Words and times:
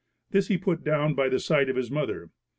This 0.31 0.47
he 0.47 0.57
put 0.57 0.83
down 0.83 1.13
by 1.13 1.29
the 1.29 1.39
side 1.39 1.69
of 1.69 1.75
his 1.75 1.91
mother. 1.91 2.31